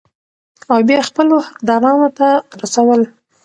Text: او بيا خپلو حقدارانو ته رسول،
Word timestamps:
او 0.71 0.79
بيا 0.87 0.99
خپلو 1.09 1.35
حقدارانو 1.47 2.07
ته 2.17 2.27
رسول، 2.61 2.99